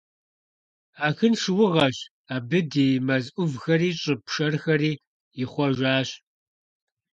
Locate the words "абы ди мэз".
2.35-3.25